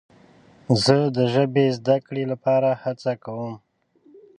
زه 0.83 0.97
د 1.15 1.17
ژبې 1.33 1.65
زده 1.77 1.97
کړې 2.05 2.23
لپاره 2.31 2.69
هڅه 2.83 3.13
کوم. 3.23 3.53